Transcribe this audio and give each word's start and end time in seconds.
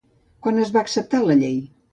Quan 0.45 0.57
es 0.63 0.71
va 0.77 0.83
acceptar 0.83 1.23
la 1.29 1.37
llei? 1.45 1.57